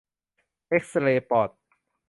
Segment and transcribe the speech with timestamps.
[0.67, 1.49] เอกซเรย์ปอด